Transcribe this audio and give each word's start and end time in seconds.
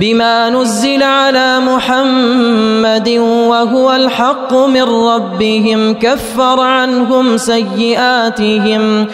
بما 0.00 0.50
نزل 0.50 1.02
على 1.02 1.58
محمد 1.60 3.08
وهو 3.48 3.92
الحق 3.92 4.54
من 4.54 4.82
ربهم 4.82 5.94
كفر 5.94 6.60
عنهم 6.60 7.36
سيئاتهم 7.36 9.06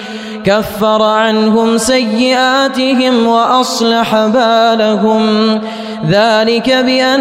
كفر 0.44 1.02
عنهم 1.02 1.78
سيئاتهم 1.78 3.26
وأصلح 3.26 4.26
بالهم 4.26 5.26
ذلك 6.10 6.70
بأن 6.70 7.20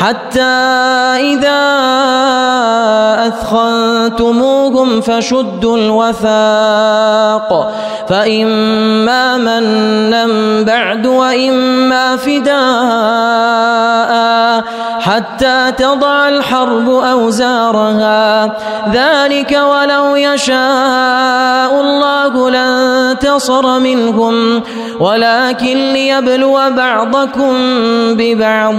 حتى 0.00 0.40
إذا 1.20 1.60
أثخنتموهم 3.28 5.00
فشدوا 5.00 5.76
الوثاق 5.78 7.74
فإما 8.08 9.36
منا 9.36 10.26
بعد 10.62 11.06
وإما 11.06 12.16
فداء 12.16 12.60
حتى 15.00 15.72
تضع 15.78 16.28
الحرب 16.28 16.90
أوزارها 16.90 18.44
ذلك 18.92 19.60
ولو 19.72 20.16
يشاء 20.16 21.80
الله 21.80 22.50
لانتصر 22.50 23.78
منهم 23.78 24.62
ولكن 25.00 25.92
ليبلو 25.92 26.58
بعضكم 26.76 27.54
ببعض 28.16 28.74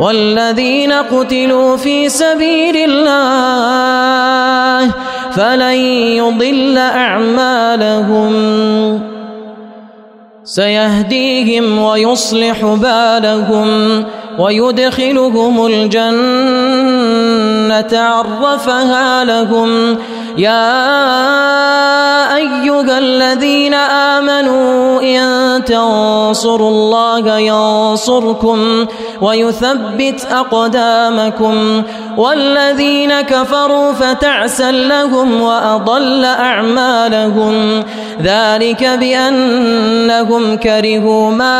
والذي 0.00 0.61
الذين 0.62 0.92
قتلوا 0.92 1.76
في 1.76 2.08
سبيل 2.08 2.76
الله 2.90 4.90
فلن 5.32 5.72
يضل 5.72 6.78
أعمالهم 6.78 8.32
سيهديهم 10.44 11.78
ويصلح 11.78 12.64
بالهم 12.64 14.04
ويدخلهم 14.38 15.66
الجنة 15.66 17.98
عرفها 18.00 19.24
لهم 19.24 19.98
يا 20.38 20.92
أيها 22.42 22.98
الذين 22.98 23.74
آمنوا 23.74 25.02
إن 25.02 25.64
تنصروا 25.64 26.70
الله 26.70 27.38
ينصركم 27.38 28.86
ويثبت 29.20 30.26
أقدامكم 30.32 31.82
والذين 32.16 33.20
كفروا 33.20 33.92
فتعسى 33.92 34.70
لهم 34.72 35.40
وأضل 35.42 36.24
أعمالهم 36.24 37.84
ذلك 38.22 38.84
بأنهم 38.84 40.56
كرهوا 40.56 41.30
ما 41.30 41.58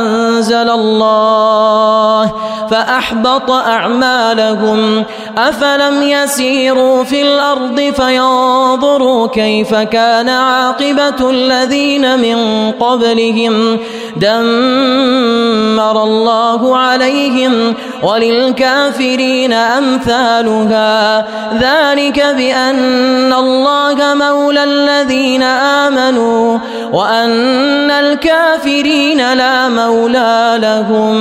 أنزل 0.00 0.70
الله 0.70 2.32
فأحبط 2.70 3.50
أعمالهم 3.50 5.04
أفلم 5.38 6.02
يسيروا 6.02 7.04
في 7.04 7.22
الأرض 7.22 7.80
فينظروا 7.98 9.26
كيف 9.26 9.51
كيف 9.52 9.74
كان 9.74 10.28
عاقبة 10.28 11.30
الذين 11.30 12.18
من 12.18 12.70
قبلهم 12.72 13.78
دمر 14.16 16.02
الله 16.02 16.76
عليهم 16.78 17.74
وللكافرين 18.02 19.52
أمثالها 19.52 21.18
ذلك 21.60 22.26
بأن 22.36 23.32
الله 23.32 23.96
مولى 24.14 24.64
الذين 24.64 25.42
آمنوا 25.82 26.58
وأن 26.92 27.90
الكافرين 27.90 29.32
لا 29.34 29.68
مولى 29.68 30.58
لهم 30.62 31.12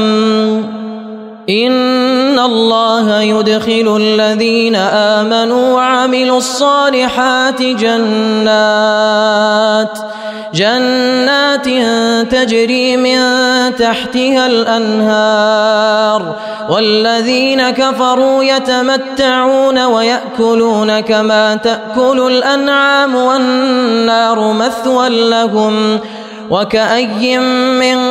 ان 1.49 2.39
الله 2.39 3.21
يدخل 3.21 3.99
الذين 4.01 4.75
امنوا 4.75 5.73
وعملوا 5.73 6.37
الصالحات 6.37 7.61
جنات 7.61 9.97
جنات 10.53 11.65
تجري 12.33 12.97
من 12.97 13.19
تحتها 13.75 14.47
الانهار 14.47 16.35
والذين 16.69 17.69
كفروا 17.69 18.43
يتمتعون 18.43 19.85
وياكلون 19.85 20.99
كما 20.99 21.55
تاكل 21.55 22.27
الانعام 22.31 23.15
والنار 23.15 24.53
مثوى 24.53 25.29
لهم 25.29 25.99
وكأي 26.51 27.37
من 27.37 28.10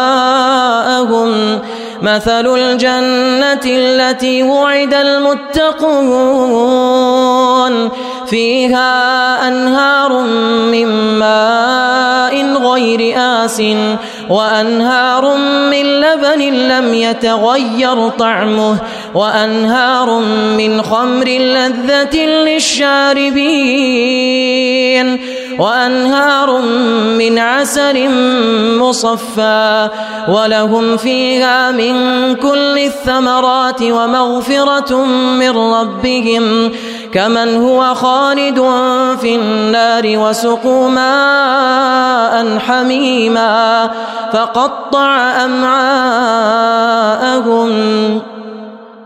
مثل 2.01 2.47
الجنة 2.57 3.61
التي 3.65 4.43
وعد 4.43 4.93
المتقون 4.93 7.89
فيها 8.25 9.47
أنهار 9.47 10.19
من 10.71 10.87
ماء 11.19 12.53
غير 12.71 13.17
آس 13.17 13.63
وأنهار 14.29 15.37
من 15.71 15.83
لبن 15.85 16.41
لم 16.53 16.93
يتغير 16.93 18.09
طعمه 18.09 18.77
وأنهار 19.13 20.19
من 20.57 20.81
خمر 20.81 21.25
لذة 21.27 22.17
للشاربين 22.25 25.21
وأنهار 25.61 26.61
من 27.17 27.39
عسل 27.39 28.09
مصفى 28.79 29.89
ولهم 30.27 30.97
فيها 30.97 31.71
من 31.71 31.93
كل 32.35 32.79
الثمرات 32.79 33.81
ومغفرة 33.83 35.03
من 35.35 35.49
ربهم 35.49 36.71
كمن 37.13 37.55
هو 37.61 37.93
خالد 37.95 38.59
في 39.21 39.35
النار 39.35 40.03
وسقوا 40.17 40.89
ماء 40.89 42.59
حميما 42.59 43.91
فقطع 44.33 45.15
أمعاءهم 45.45 47.71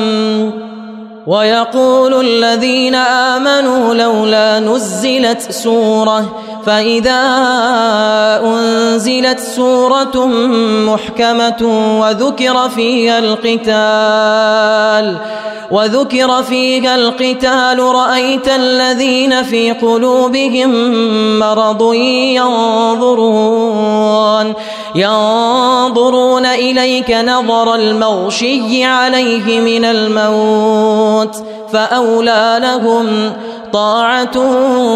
ويقول 1.27 2.15
الذين 2.27 2.95
امنوا 2.95 3.95
لولا 3.95 4.59
نزلت 4.59 5.53
سوره 5.53 6.37
فاذا 6.67 7.23
انزلت 8.45 9.41
سوره 9.41 10.27
محكمه 10.87 11.79
وذكر 12.03 12.69
فيها 12.69 13.19
القتال 13.19 15.17
وذكر 15.71 16.43
فيها 16.43 16.95
القتال 16.95 17.79
رأيت 17.79 18.49
الذين 18.49 19.43
في 19.43 19.71
قلوبهم 19.73 20.71
مرض 21.39 21.93
ينظرون 22.35 24.53
ينظرون 24.95 26.47
إليك 26.47 27.11
نظر 27.11 27.75
المغشي 27.75 28.85
عليه 28.85 29.61
من 29.61 29.85
الموت 29.85 31.37
فأولى 31.73 32.59
لهم 32.63 33.33
طاعة 33.73 34.39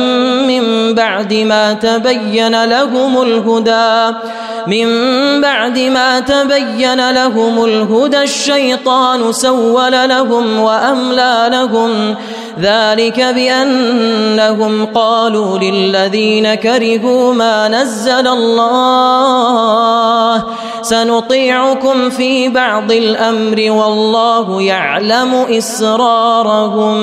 من 0.48 0.96
بعد 0.96 1.34
ما 1.34 1.74
تبين 1.74 2.66
لهم 2.66 3.22
الهدى 3.22 4.14
من 4.70 5.42
بعد 5.42 5.80
ما 5.80 6.20
تبين 6.20 7.10
لهم 7.12 7.66
الهدى 7.66 8.24
الشيطان 8.24 9.32
سول 9.32 9.92
لهم 9.92 10.60
وأملى 10.60 11.50
لهم 11.52 12.16
ذلك 12.60 13.20
بأنهم 13.22 14.86
قالوا 14.86 15.58
للذين 15.58 16.56
كرهوا 16.56 17.34
ما 17.34 17.68
نزل 17.68 18.28
الله 18.28 20.44
سنطيعكم 20.82 22.10
في 22.10 22.50
بعض 22.50 22.92
الأمر 22.92 23.72
والله 23.72 24.62
يعلم 24.62 25.34
إسرارهم 25.50 27.00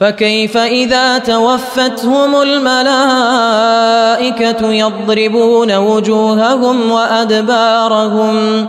فكيف 0.00 0.56
اذا 0.56 1.18
توفتهم 1.18 2.36
الملائكه 2.42 4.72
يضربون 4.72 5.76
وجوههم 5.76 6.90
وادبارهم 6.90 8.66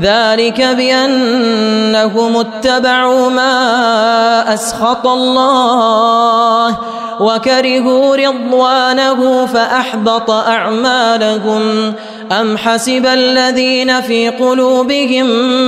ذلك 0.00 0.62
بانهم 0.62 2.36
اتبعوا 2.36 3.30
ما 3.30 4.54
اسخط 4.54 5.06
الله 5.06 6.76
وكرهوا 7.20 8.16
رضوانه 8.16 9.46
فاحبط 9.46 10.30
اعمالهم 10.30 11.92
ام 12.40 12.56
حسب 12.58 13.06
الذين 13.06 14.00
في 14.00 14.28
قلوبهم 14.28 15.26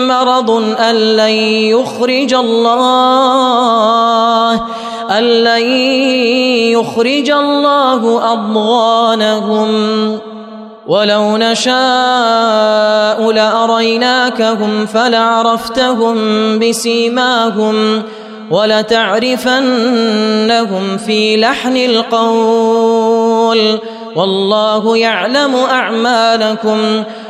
مرض 0.08 0.50
ان 0.80 0.94
لن 1.16 1.30
يخرج 1.70 2.34
الله 2.34 4.60
أن 5.10 5.22
لن 5.24 5.60
يخرج 6.76 7.30
الله 7.30 8.32
أضغانهم 8.32 9.68
ولو 10.86 11.36
نشاء 11.36 13.30
لأريناكهم 13.32 14.86
فلعرفتهم 14.86 16.14
بسيماهم 16.58 18.02
ولتعرفنهم 18.50 20.96
في 21.06 21.36
لحن 21.36 21.76
القول 21.76 23.78
والله 24.16 24.96
يعلم 24.98 25.54
أعمالكم 25.56 26.78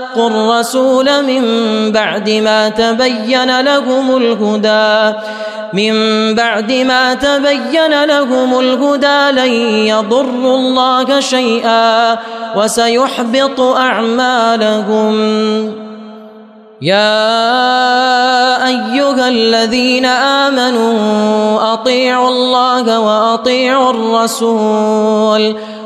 واتقوا 0.00 0.30
الرسول 0.30 1.24
من 1.24 1.42
بعد 1.92 2.30
ما 2.30 2.68
تبين 2.68 3.60
لهم 3.60 4.16
الهدى 4.16 5.16
من 5.72 5.92
بعد 6.34 6.72
ما 6.72 7.14
تبين 7.14 8.04
لهم 8.04 8.58
الهدى 8.58 9.40
لن 9.40 9.52
يضروا 9.86 10.56
الله 10.56 11.20
شيئا 11.20 12.16
وسيحبط 12.56 13.60
اعمالهم 13.60 15.16
يا 16.82 17.26
ايها 18.66 19.28
الذين 19.28 20.06
امنوا 20.06 21.72
اطيعوا 21.72 22.28
الله 22.28 23.00
واطيعوا 23.00 23.90
الرسول 23.90 25.54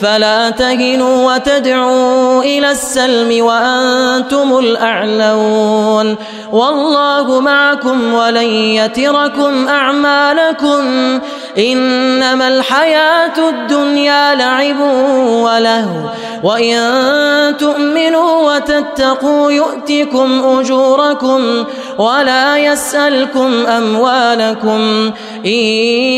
فلا 0.00 0.50
تهنوا 0.50 1.32
وتدعوا 1.34 2.42
إلى 2.42 2.70
السلم 2.70 3.44
وأنتم 3.44 4.58
الأعلون 4.58 6.16
والله 6.52 7.40
معكم 7.40 8.14
ولن 8.14 8.48
يتركم 8.52 9.68
أعمالكم 9.68 10.90
إنما 11.58 12.48
الحياة 12.48 13.48
الدنيا 13.48 14.34
لعب 14.34 14.80
وله 15.28 15.88
وإن 16.44 16.76
تؤمنوا 17.56 18.54
وتتقوا 18.54 19.50
يؤتكم 19.52 20.58
أجوركم 20.58 21.64
ولا 21.98 22.58
يسألكم 22.58 23.66
أموالكم 23.66 25.10
إن 25.46 25.50